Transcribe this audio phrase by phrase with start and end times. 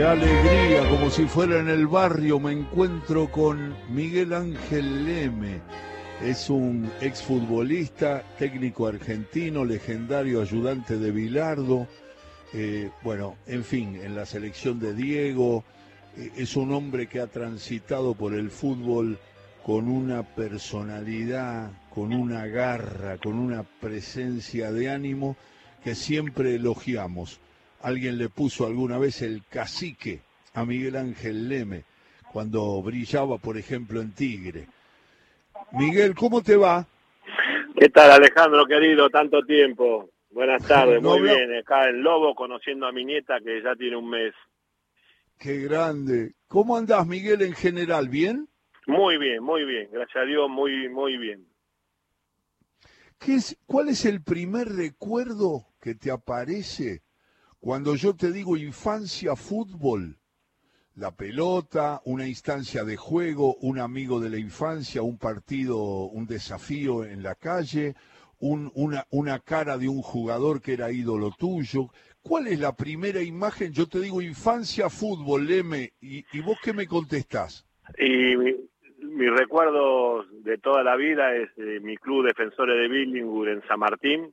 [0.00, 5.60] Qué alegría, como si fuera en el barrio, me encuentro con Miguel Ángel Leme.
[6.22, 11.86] Es un exfutbolista, técnico argentino, legendario ayudante de Bilardo.
[12.54, 15.64] Eh, bueno, en fin, en la selección de Diego.
[16.16, 19.18] Eh, es un hombre que ha transitado por el fútbol
[19.66, 25.36] con una personalidad, con una garra, con una presencia de ánimo
[25.84, 27.38] que siempre elogiamos.
[27.82, 30.20] Alguien le puso alguna vez el cacique
[30.54, 31.84] a Miguel Ángel Leme
[32.32, 34.66] cuando brillaba, por ejemplo, en Tigre.
[35.72, 36.86] Miguel, ¿cómo te va?
[37.78, 39.08] ¿Qué tal, Alejandro, querido?
[39.08, 40.10] Tanto tiempo.
[40.30, 41.56] Buenas tardes, muy bien.
[41.56, 44.34] Acá en Lobo, conociendo a mi nieta que ya tiene un mes.
[45.38, 46.34] Qué grande.
[46.48, 48.08] ¿Cómo andás, Miguel, en general?
[48.08, 48.46] ¿Bien?
[48.86, 49.88] Muy bien, muy bien.
[49.90, 51.46] Gracias a Dios, muy, muy bien.
[53.18, 57.02] ¿Qué es, ¿Cuál es el primer recuerdo que te aparece
[57.60, 60.16] cuando yo te digo infancia, fútbol?
[60.94, 67.04] La pelota, una instancia de juego, un amigo de la infancia, un partido, un desafío
[67.04, 67.94] en la calle,
[68.38, 71.90] un, una, una cara de un jugador que era ídolo tuyo.
[72.22, 73.72] ¿Cuál es la primera imagen?
[73.72, 77.66] Yo te digo infancia, fútbol, Leme, y, vos qué me contestás?
[77.98, 81.50] Y mi recuerdo de toda la vida es
[81.82, 84.32] mi club Defensores de Billingur en San Martín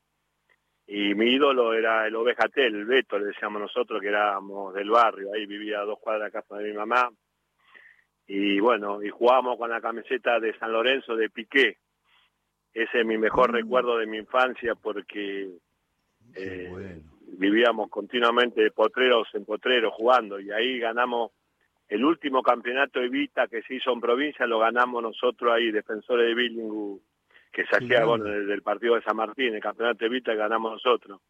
[0.88, 5.34] y mi ídolo era el Ovejatel, el Beto, le decíamos nosotros que éramos del barrio,
[5.34, 7.10] ahí vivía a dos cuadras de casa de mi mamá.
[8.26, 11.78] Y bueno, y jugábamos con la camiseta de San Lorenzo de Piqué.
[12.74, 13.56] Ese es mi mejor mm.
[13.56, 15.50] recuerdo de mi infancia porque
[16.36, 17.02] eh,
[17.38, 20.40] vivíamos continuamente de potreros en potreros jugando.
[20.40, 21.32] Y ahí ganamos
[21.90, 26.36] el último campeonato Evita que se hizo en provincia lo ganamos nosotros ahí, defensores de
[26.36, 27.02] Billingu,
[27.52, 30.74] que se hacía bueno, desde el partido de San Martín, el campeonato Evita que ganamos
[30.74, 31.22] nosotros,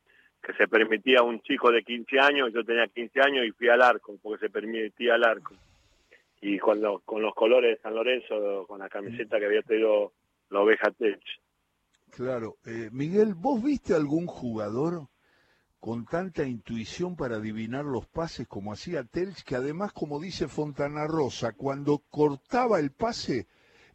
[0.42, 3.82] que se permitía un chico de 15 años, yo tenía 15 años y fui al
[3.82, 5.56] arco, porque se permitía al arco.
[6.40, 10.14] Y con, los con los colores de San Lorenzo, con la camiseta que había tenido
[10.50, 11.20] la oveja Tech.
[12.12, 12.58] Claro.
[12.66, 15.08] Eh, Miguel, ¿vos viste algún jugador
[15.80, 21.08] con tanta intuición para adivinar los pases como hacía Telch, que además, como dice Fontana
[21.08, 23.48] Rosa, cuando cortaba el pase,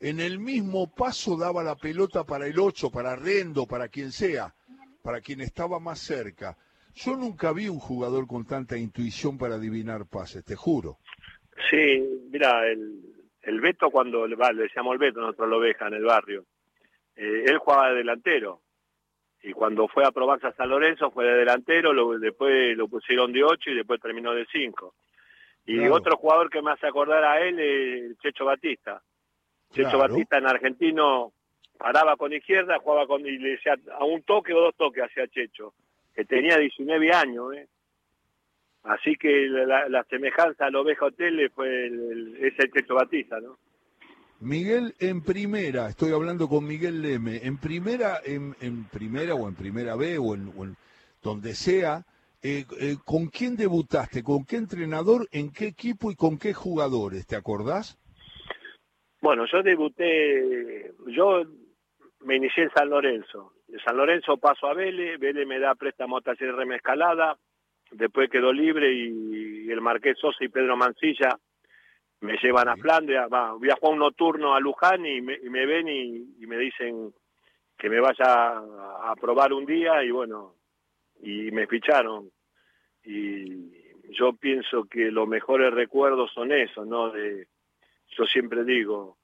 [0.02, 4.52] en el mismo paso daba la pelota para el 8, para Rendo, para quien sea,
[5.02, 6.56] para quien estaba más cerca.
[6.94, 10.98] Yo nunca vi un jugador con tanta intuición para adivinar pases, te juro.
[11.70, 13.00] Sí, mira, el,
[13.42, 16.46] el Beto cuando le decíamos el Beto, nosotros lo oveja en el barrio,
[17.14, 18.60] eh, él jugaba de delantero
[19.40, 23.32] y cuando fue a probarse a San Lorenzo fue de delantero, lo, después lo pusieron
[23.32, 24.94] de 8 y después terminó de 5.
[25.64, 29.00] Y otro jugador que me hace acordar a él es Checho Batista.
[29.72, 31.32] Checho Batista en argentino
[31.78, 35.26] paraba con izquierda, jugaba con y le decía a un toque o dos toques hacia
[35.28, 35.74] Checho,
[36.14, 37.66] que tenía 19 años, ¿eh?
[38.84, 43.56] Así que la, semejanza al Oveja Hotel fue el, es el Checho Batista, ¿no?
[44.42, 48.54] Miguel en primera, estoy hablando con Miguel Leme, en primera, en,
[48.86, 50.76] primera o en primera B o en,
[51.22, 52.04] donde sea,
[52.42, 54.24] eh, eh, ¿con quién debutaste?
[54.24, 55.28] ¿Con qué entrenador?
[55.30, 57.24] ¿En qué equipo y con qué jugadores?
[57.24, 57.98] ¿Te acordás?
[59.22, 61.44] Bueno, yo debuté, yo
[62.20, 63.54] me inicié en San Lorenzo.
[63.66, 67.38] De San Lorenzo paso a Vélez, Vélez me da préstamo a Taller Remescalada,
[67.90, 71.38] después quedó libre y, y el Marqués Sosa y Pedro Mancilla
[72.22, 76.46] me llevan a Flandria, va, voy a un nocturno a Luján y me, ven y,
[76.46, 77.12] me dicen
[77.76, 80.54] que me vaya a, probar un día y bueno,
[81.20, 82.30] y me ficharon.
[83.04, 83.72] Y
[84.12, 87.10] yo pienso que los mejores recuerdos son esos, ¿no?
[87.10, 87.48] De,
[88.16, 89.16] yo siempre digo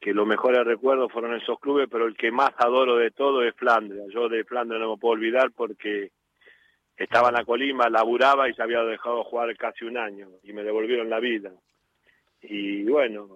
[0.00, 3.54] que los mejores recuerdos fueron esos clubes, pero el que más adoro de todo es
[3.54, 4.04] Flandria.
[4.12, 6.10] Yo de Flandria no me puedo olvidar porque
[6.96, 10.62] estaba en la Colima, laburaba y se había dejado jugar casi un año y me
[10.62, 11.52] devolvieron la vida
[12.48, 13.28] y bueno,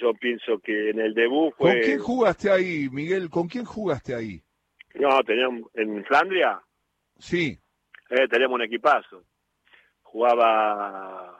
[0.00, 1.72] yo pienso que en el debut fue...
[1.72, 3.30] ¿Con quién jugaste ahí, Miguel?
[3.30, 4.42] ¿Con quién jugaste ahí?
[4.94, 6.60] No, teníamos, en Flandria.
[7.18, 7.58] Sí.
[8.08, 9.22] Eh, teníamos un equipazo.
[10.02, 11.39] Jugaba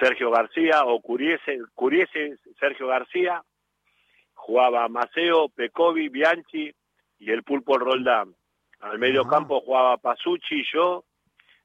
[0.00, 3.42] Sergio García o Curiese, Curiese Sergio García.
[4.34, 6.72] Jugaba Maceo, Pecovi, Bianchi
[7.18, 8.34] y el Pulpo Roldán.
[8.80, 11.04] Al medio campo jugaba Pasucci, yo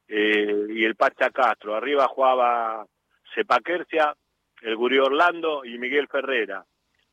[0.08, 1.76] eh, y el Pacha Castro.
[1.76, 2.86] Arriba jugaba
[3.36, 4.16] Sepaquercia,
[4.62, 6.66] el Gurí Orlando y Miguel Ferrera.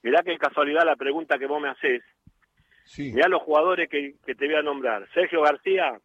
[0.03, 2.03] Mirá qué casualidad la pregunta que vos me haces.
[2.85, 3.13] Sí.
[3.13, 5.09] Mirá los jugadores que, te voy a nombrar.
[5.13, 6.01] Sergio García,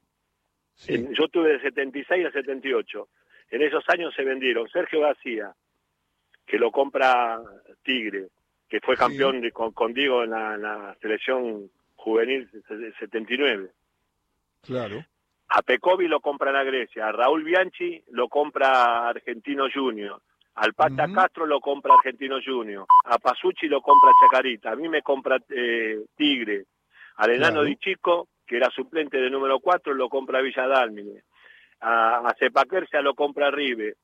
[0.87, 3.07] yo tuve de 76 a 78.
[3.53, 4.67] En esos años se vendieron.
[4.69, 5.53] Sergio García,
[6.43, 7.39] que lo compra
[7.83, 8.29] Tigre,
[8.67, 12.49] que fue campeón de, con, Diego en la, selección juvenil
[12.97, 13.69] 79.
[14.63, 15.05] Claro.
[15.49, 20.19] A Pecovi lo compran a Grecia, a Raúl Bianchi lo compra Argentino Junior,
[20.55, 25.03] al Pata Castro lo compra Argentino Junior, a Pasucci lo compra Chacarita, a mí me
[25.03, 26.65] compra eh, Tigre,
[27.17, 31.21] al enano Di Chico, que era suplente de número 4, lo compra Villa Dálmine,
[31.83, 33.95] a, a lo compra Rive,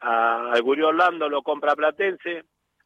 [0.00, 2.44] a, Gurio Orlando lo compra Platense,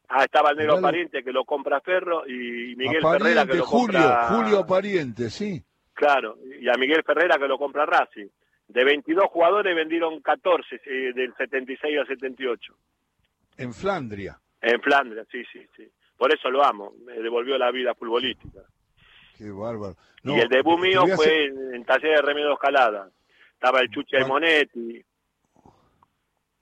[0.08, 4.28] Ah, estaba el negro Pariente que lo compra Ferro y Miguel Ferrera que lo compra...
[4.28, 5.60] Julio Pariente, sí.
[5.94, 8.28] Claro, y a Miguel Ferrera que lo compra Racing.
[8.68, 10.80] De 22 jugadores vendieron 14
[11.12, 12.74] del 76 al 78.
[13.58, 14.38] En Flandria.
[14.60, 15.88] En Flandria, sí, sí, sí.
[16.16, 18.60] Por eso lo amo, me devolvió la vida futbolística.
[19.36, 19.96] Qué bárbaro.
[20.22, 23.10] y el debut mío fue en, Taller de Remedio Escalada.
[23.56, 25.04] Estaba el Chuche Monetti.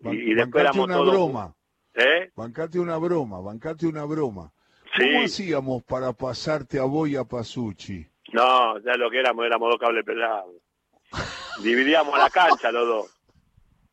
[0.00, 1.54] Y, y después éramos una broma.
[1.94, 2.30] ¿Eh?
[2.34, 4.52] Bancate una broma, bancate una broma.
[4.96, 8.06] ¿Cómo hacíamos para pasarte a Boya Pasucci?
[8.32, 10.54] No, ya lo que éramos, éramos dos cables pelados.
[11.62, 13.20] Dividíamos la cancha los dos.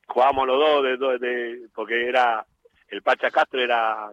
[0.07, 2.45] Jugábamos los dos, de, porque era
[2.89, 4.09] el Pacha Castro era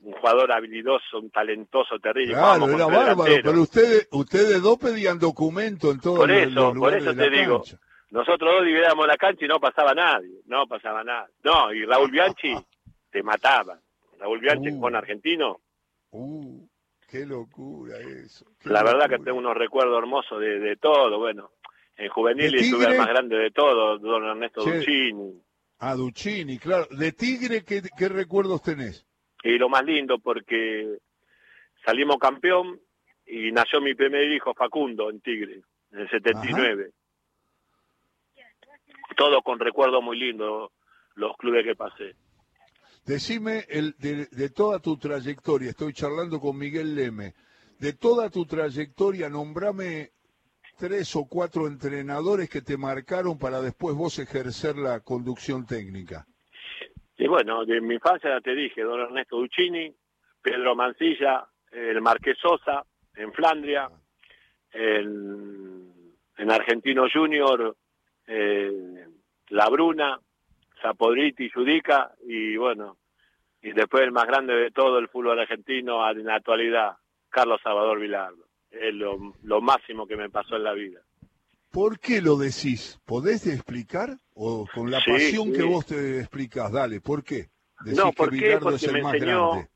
[0.00, 2.34] un jugador habilidoso, un talentoso, terrible.
[2.34, 7.14] Claro, era bárbaro, pero ustedes, ustedes dos pedían documento en todo Por eso, por eso
[7.14, 7.62] te digo.
[8.12, 11.30] Nosotros dos dividíamos la cancha y no pasaba nadie, no pasaba nada.
[11.44, 12.54] No, y Raúl Bianchi
[13.10, 13.80] te mataba.
[14.18, 15.60] Raúl Bianchi uh, con argentino.
[16.10, 16.68] Uh,
[17.08, 18.44] qué locura eso.
[18.64, 21.52] la verdad que tengo unos recuerdos hermosos de, todo, bueno.
[21.96, 25.42] En juvenil estuve el más grande de todo, don Ernesto Duccini.
[25.78, 26.86] Ah, Duccini, claro.
[26.90, 29.06] ¿De Tigre qué, qué recuerdos tenés?
[29.42, 30.98] Y lo más lindo porque
[31.82, 32.78] salimos campeón
[33.24, 35.62] y nació mi primer hijo Facundo en Tigre,
[35.92, 36.90] en el 79.
[39.16, 40.70] Todo con recuerdos muy lindos,
[41.14, 42.14] los clubes que pasé.
[43.04, 47.34] Decime el, de, toda tu trayectoria, estoy charlando con Miguel Leme,
[47.78, 50.10] de toda tu trayectoria, nombrame
[50.78, 56.26] tres o cuatro entrenadores que te marcaron para después vos ejercer la conducción técnica.
[57.18, 59.92] Y bueno, de mi infancia ya te dije, don Ernesto Duccini,
[60.40, 63.88] Pedro Mancilla, el Marqués Sosa, en Flandria,
[64.72, 67.76] en, Argentino Junior,
[68.26, 69.06] eh,
[69.48, 70.20] La Bruna,
[70.80, 72.98] Zapodriti, Judica y bueno,
[73.62, 76.96] y después el más grande de todo el fútbol argentino en la actualidad,
[77.30, 78.44] Carlos Salvador Vilardo.
[78.70, 81.00] Es lo, máximo que me pasó en la vida.
[81.70, 82.98] ¿Por qué lo decís?
[83.04, 84.18] ¿Podés explicar?
[84.34, 86.72] ¿O con la pasión que vos te explicás?
[86.72, 87.50] Dale, ¿por qué?
[87.84, 89.68] Decís no, ¿por que Bilardo es el más grande.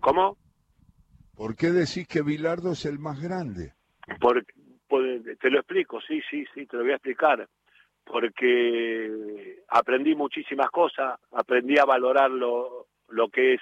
[0.00, 0.36] ¿Cómo?
[1.34, 3.72] ¿Por qué decís que Vilardo es el más grande?
[4.20, 4.44] Por,
[5.40, 7.48] te lo explico, sí, sí, sí, te lo voy a explicar
[8.04, 13.60] porque aprendí muchísimas cosas, aprendí a valorar lo, lo que es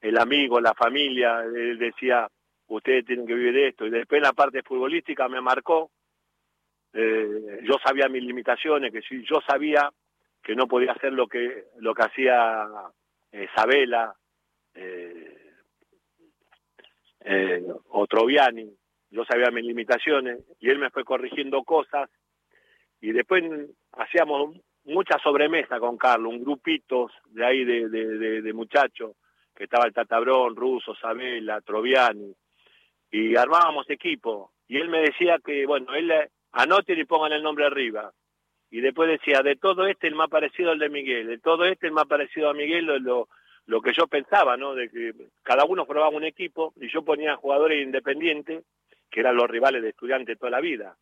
[0.00, 2.28] el amigo, la familia, él decía,
[2.68, 5.90] ustedes tienen que vivir esto, y después la parte futbolística me marcó,
[6.92, 9.90] eh, yo sabía mis limitaciones, que si yo sabía
[10.42, 12.66] que no podía hacer lo que, lo que hacía
[13.32, 14.14] eh, Sabela,
[14.74, 15.52] eh,
[17.20, 18.72] eh, o Troviani,
[19.10, 22.08] yo sabía mis limitaciones, y él me fue corrigiendo cosas,
[23.00, 23.42] y después
[23.92, 29.12] hacíamos mucha sobremesa con Carlos, un grupito de ahí de, muchachos,
[29.54, 32.34] que estaba el Tatabrón, Russo, Sabela, Troviani,
[33.10, 34.52] y armábamos equipo.
[34.68, 36.12] Y él me decía que, bueno, él
[36.52, 38.12] anoten y pongan el nombre arriba.
[38.70, 41.88] Y después decía, de todo este el más parecido al de Miguel, de todo este
[41.88, 43.28] el más parecido a Miguel, lo,
[43.66, 44.74] lo que yo pensaba, ¿no?
[44.74, 48.64] De que cada uno formaba un equipo y yo ponía jugadores independientes,
[49.10, 50.96] que eran los rivales de estudiantes toda la vida.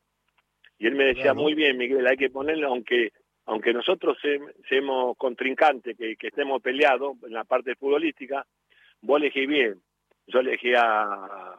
[0.78, 3.12] Y él me decía, muy bien, Miguel, hay que ponerlo, aunque
[3.48, 4.18] aunque nosotros
[4.68, 8.46] seamos contrincantes, que, estemos peleados en la parte futbolística,
[9.00, 9.80] vos elegí bien.
[10.26, 11.58] Yo elegí a,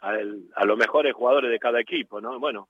[0.00, 2.40] a, los mejores jugadores de cada equipo, ¿no?
[2.40, 2.68] Bueno,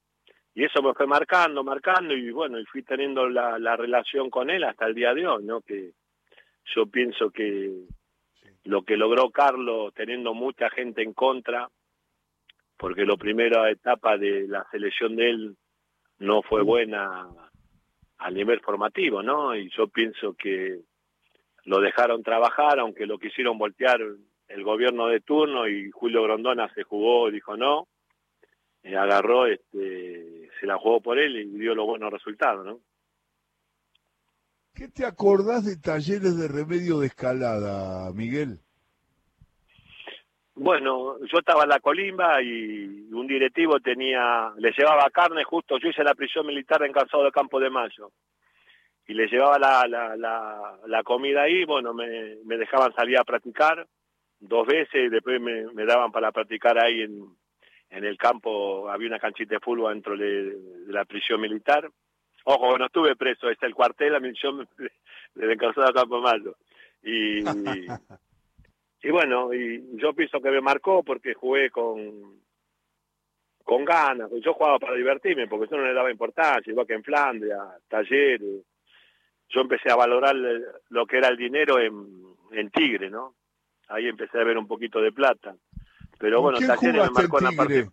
[0.55, 4.51] y eso me fue marcando, marcando, y bueno, y fui teniendo la, la relación con
[4.51, 5.63] él hasta el día de hoy, ¿no?
[5.63, 5.93] Que
[6.75, 7.87] yo pienso que
[8.65, 11.71] lo que logró Carlos, teniendo mucha gente en contra,
[12.77, 15.57] porque la primera etapa de la selección de él
[16.21, 17.29] no fue buena
[18.19, 19.57] a nivel formativo, ¿no?
[19.57, 20.81] Y yo pienso que
[21.65, 24.01] lo dejaron trabajar, aunque lo quisieron voltear
[24.49, 27.89] el gobierno de turno y Julio Grondona se jugó y dijo no,
[28.83, 32.81] y agarró, este, se la jugó por él y dio los buenos resultados, ¿no?
[34.75, 38.61] ¿Qué te acordás de talleres de remedio de escalada, Miguel?
[40.63, 45.89] Bueno, yo estaba en la colimba y un directivo tenía, le llevaba carne justo, yo
[45.89, 48.11] hice la prisión militar en Calzado de Campo de Mayo
[49.07, 53.87] y le llevaba la, la, la, comida ahí, bueno, me, me, dejaban salir a practicar
[54.39, 57.25] dos veces y después me, daban para practicar ahí en,
[57.89, 61.89] en el campo, había una canchita de fútbol dentro de, la prisión militar
[62.45, 64.67] Ojo, no estuve preso, es el cuartel, a mí yo me,
[65.35, 66.57] desde a Campo Mayo.
[67.03, 67.45] Y,
[69.03, 72.41] y bueno, y yo pienso que me marcó porque jugué con
[73.71, 77.05] con ganas, yo jugaba para divertirme, porque yo no le daba importancia, igual que en
[77.05, 78.65] Flandria, talleres.
[79.49, 80.35] Yo empecé a valorar
[80.89, 83.37] lo que era el dinero en, en Tigre, ¿no?
[83.89, 85.55] Ahí empecé a ver un poquito de plata.
[86.19, 87.89] Pero bueno, talleres me marcó en la parte.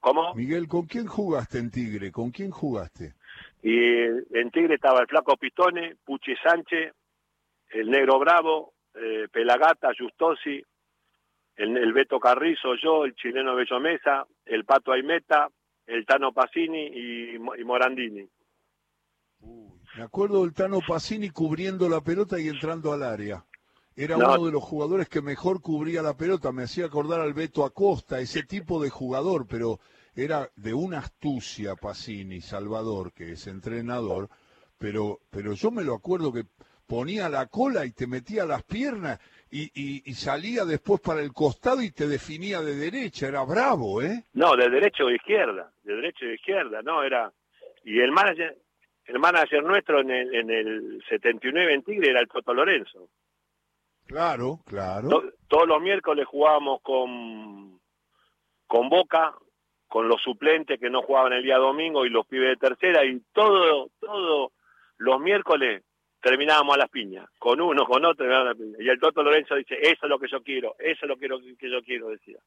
[0.00, 0.34] ¿Cómo?
[0.34, 2.10] Miguel, ¿con quién jugaste en Tigre?
[2.10, 3.14] ¿Con quién jugaste?
[3.62, 6.92] Y en Tigre estaba el Flaco Pistone, Puchi Sánchez,
[7.70, 10.62] el Negro Bravo, eh, Pelagata, Justosi,
[11.56, 15.48] el, el, Beto Carrizo, yo, el chileno Bello Mesa, el Pato Aimeta,
[15.86, 18.28] el Tano Pacini y, Morandini.
[19.96, 23.44] me acuerdo del Tano Pacini cubriendo la pelota y entrando al área.
[23.96, 27.64] Era uno de los jugadores que mejor cubría la pelota, me hacía acordar al Beto
[27.64, 29.78] Acosta, ese tipo de jugador, pero
[30.16, 34.28] era de una astucia Pacini, Salvador, que es entrenador,
[34.78, 36.44] pero, pero yo me lo acuerdo que
[36.86, 41.92] ponía la cola y te metía las piernas y, salía después para el costado y
[41.92, 44.24] te definía de derecha, era bravo, ¿eh?
[44.32, 47.32] No, de derecha o de izquierda, de derecha o de izquierda, no, era...
[47.84, 48.56] Y el manager,
[49.04, 53.08] el manager nuestro en el, en el 79 en Tigre era el Toto Lorenzo.
[54.06, 55.32] Claro, claro.
[55.48, 57.80] todos los miércoles jugábamos con,
[58.66, 59.34] con Boca,
[59.86, 63.20] con los suplentes que no jugaban el día domingo y los pibes de tercera, y
[63.32, 64.52] todo, todo
[64.98, 65.82] los miércoles
[66.24, 68.80] terminábamos a las piñas, con uno, con otro, a las piñas.
[68.80, 71.28] Y el Toto Lorenzo dice, eso es lo que yo quiero, eso es lo que,
[71.58, 72.38] que yo quiero, decía.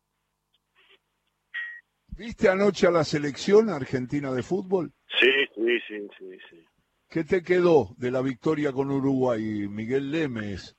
[2.18, 4.92] ¿Viste anoche a la selección argentina de fútbol?
[5.20, 6.66] Sí, sí, sí, sí, sí.
[7.08, 10.76] ¿Qué te quedó de la victoria con Uruguay, Miguel Lemes?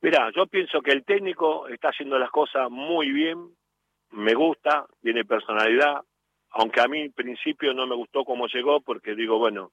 [0.00, 3.38] Mira, yo pienso que el técnico está haciendo las cosas muy bien,
[4.12, 6.02] me gusta, tiene personalidad,
[6.50, 9.72] aunque a mí en principio no me gustó cómo llegó, porque digo, bueno,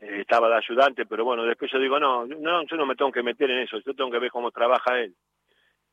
[0.00, 3.12] eh, estaba de ayudante, pero bueno, después yo digo, no, no, yo no me tengo
[3.12, 5.14] que meter en eso, yo tengo que ver cómo trabaja él.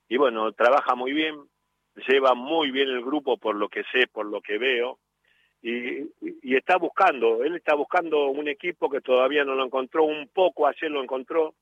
[0.08, 1.36] Y bueno, trabaja muy bien,
[2.08, 5.00] lleva muy bien el grupo por lo que sé, por lo que veo,
[5.62, 6.02] y,
[6.44, 10.68] y está buscando, él está buscando un equipo que todavía no lo encontró, un poco
[10.68, 11.56] ayer lo encontró,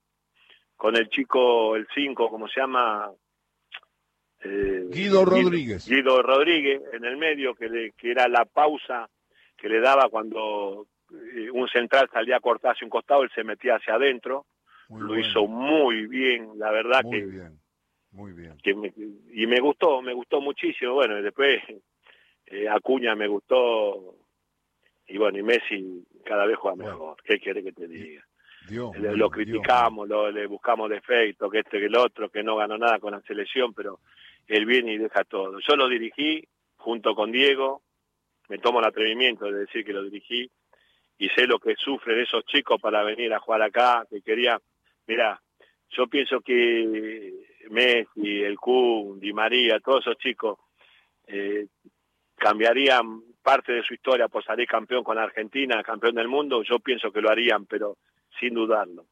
[0.76, 3.10] con el chico, el 5, como se llama?
[4.44, 5.88] Eh, Guido Rodríguez.
[5.88, 9.10] Guido, Rodríguez en el medio, que, le, que era la pausa
[9.56, 10.88] que le daba cuando
[11.54, 14.46] un central salía a cortarse un costado, él se metía hacia adentro,
[14.90, 17.26] lo hizo muy bien, la verdad muy que...
[17.26, 17.60] Bien,
[18.12, 18.58] muy bien.
[19.34, 21.62] y me gustó, me gustó muchísimo, bueno, y después
[22.46, 24.16] eh, Acuña me gustó,
[25.08, 28.24] y bueno, y Messi cada vez juega mejor, ¿qué quiere que te diga?
[28.70, 33.00] lo criticamos, lo, le buscamos defectos, que este que el otro, que no ganó nada
[33.00, 34.00] con la selección, pero
[34.48, 35.60] él viene y deja todo.
[35.60, 37.82] Yo lo dirigí junto con Diego,
[38.50, 40.50] me tomo el atrevimiento de decir que lo dirigí,
[41.24, 44.60] y sé lo que sufren esos chicos para venir a jugar acá, que quería,
[45.08, 45.42] mira,
[45.90, 47.32] yo pienso que
[47.70, 50.60] Messi, el Kun, Di María, todos esos chicos
[51.26, 51.68] eh,
[52.36, 57.10] cambiarían parte de su historia por salir campeón con Argentina, campeón del mundo, yo pienso
[57.10, 58.00] que lo harían, pero
[58.38, 59.06] sin dudarlo.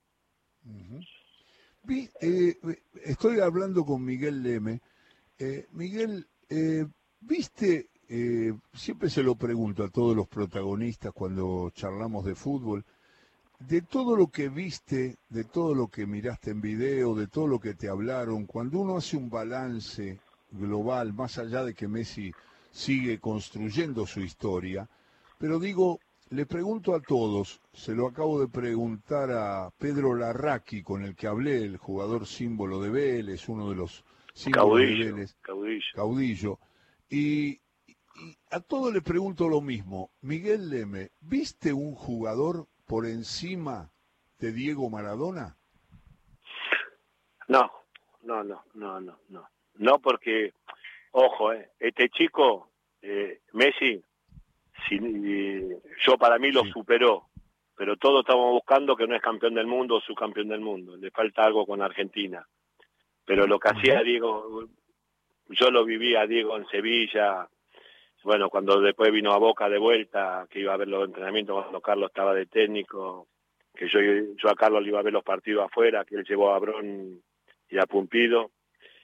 [1.88, 2.56] Eh,
[3.06, 4.82] estoy hablando con Miguel Leme.
[5.40, 6.28] Eh, Miguel,
[7.22, 12.84] ¿viste eh, siempre se lo pregunto a todos los protagonistas cuando charlamos de fútbol,
[13.58, 17.58] de todo lo que viste, de todo lo que miraste en video, de todo lo
[17.58, 20.20] que te hablaron, cuando uno hace un balance
[20.52, 22.34] global, más allá de que Messi
[22.70, 24.90] sigue construyendo su historia,
[25.38, 26.02] pero digo,
[26.32, 31.28] le pregunto a todos, se lo acabo de preguntar a Pedro Larraqui, con el que
[31.28, 34.04] hablé, el jugador símbolo de Vélez, uno de los
[34.34, 35.94] símbolos de Vélez, caudillo.
[35.96, 36.60] caudillo.
[37.10, 37.62] Y,
[38.16, 40.12] y a todos le pregunto lo mismo.
[40.22, 43.92] Miguel Leme, ¿viste un jugador por encima
[44.40, 45.58] de Diego Maradona?
[47.48, 47.72] No,
[48.24, 49.50] no, no, no, no, no.
[49.76, 50.54] No porque,
[51.12, 54.04] ojo, eh, este chico, eh, Messi,
[56.06, 57.30] yo para mí lo superó,
[57.76, 60.98] pero todos estamos buscando que no es campeón del mundo o subcampeón del mundo.
[60.98, 62.46] Le falta algo con Argentina.
[63.26, 64.68] Pero lo que hacía Diego,
[65.50, 67.48] yo lo vivía Diego en Sevilla,
[68.24, 71.82] bueno, cuando después vino a Boca de vuelta, que iba a ver los entrenamientos cuando
[71.82, 73.28] Carlos estaba de técnico,
[73.74, 76.54] que yo, yo a Carlos le iba a ver los partidos afuera, que él llevó
[76.54, 77.22] a Brón
[77.70, 78.52] y a Pumpido.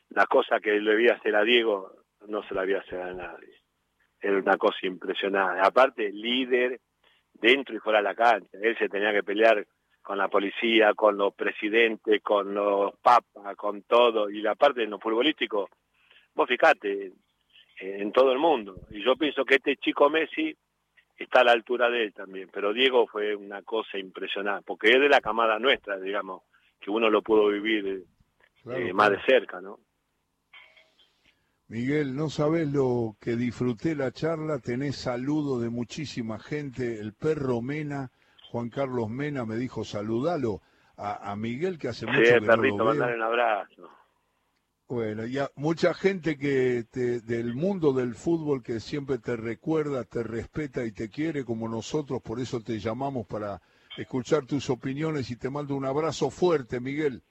[0.10, 1.92] Las cosas que le vi hacer a Diego
[2.28, 3.62] no se la había hacer a nadie.
[4.20, 5.62] Era una cosa impresionante.
[5.66, 6.80] Aparte, líder
[7.34, 8.58] dentro y fuera de la cancha.
[8.62, 9.66] Él se tenía que pelear
[10.02, 14.30] con la policía, con los presidentes, con los papas, con todo.
[14.30, 15.70] Y la parte de lo futbolístico,
[16.34, 17.12] vos fíjate,
[17.80, 18.76] en todo el mundo.
[18.90, 20.56] Y yo pienso que este chico Messi
[21.18, 22.50] está a la altura de él también.
[22.52, 26.44] Pero Diego fue una cosa impresionante, porque es de la camada nuestra, digamos,
[26.80, 28.06] que uno lo pudo vivir
[28.72, 29.80] eh, más de cerca, ¿no?
[31.70, 37.62] Miguel, no sabes lo que disfruté la charla, tenés saludo de muchísima gente, el perro
[37.62, 38.10] Mena,
[38.52, 40.62] Juan Carlos Mena me dijo saludalo
[40.96, 43.90] a, Miguel que hace mucho que perrito, no lo un abrazo.
[44.90, 50.86] Bueno, ya mucha gente que del mundo del fútbol que siempre te recuerda, te respeta
[50.86, 53.60] y te quiere como nosotros, por eso te llamamos para
[53.98, 57.22] escuchar tus opiniones y te mando un abrazo fuerte, Miguel.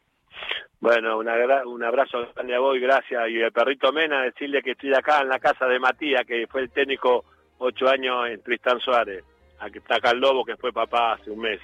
[0.81, 3.31] Bueno, un abrazo grande a vos y gracias.
[3.31, 6.61] Y el perrito Mena, decirle que estoy acá en la casa de Matías, que fue
[6.61, 7.25] el técnico
[7.59, 9.25] ocho años en Tristán Suárez.
[9.61, 11.61] Aquí está acá el Lobo, que fue papá hace un mes.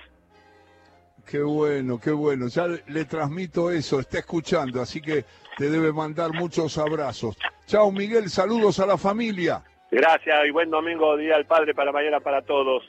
[1.31, 2.49] Qué bueno, qué bueno.
[2.49, 5.25] Ya le, transmito eso, está escuchando, así que
[5.57, 7.37] te debe mandar muchos abrazos.
[7.67, 9.63] Chao, Miguel, saludos a la familia.
[9.91, 12.83] Gracias y buen domingo, Día del Padre para mañana para todos.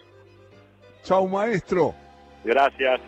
[1.03, 1.93] Chao, maestro.
[2.43, 3.01] Gracias.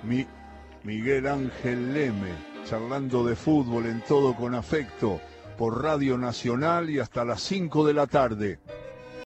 [0.83, 5.21] Miguel Ángel Leme charlando de fútbol en todo con afecto
[5.57, 8.59] por Radio Nacional y hasta las 5 de la tarde.